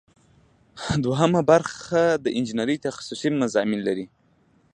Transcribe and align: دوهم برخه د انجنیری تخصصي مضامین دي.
دوهم 1.03 1.33
برخه 1.51 2.03
د 2.23 2.25
انجنیری 2.37 2.77
تخصصي 2.85 3.29
مضامین 3.41 3.81
دي. 3.97 4.05